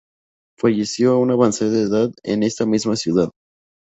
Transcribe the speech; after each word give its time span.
Falleció 0.59 1.11
a 1.11 1.19
una 1.19 1.33
avanzada 1.33 1.77
edad 1.77 2.11
en 2.23 2.41
esta 2.41 2.65
misma 2.65 2.95
ciudad. 2.95 3.29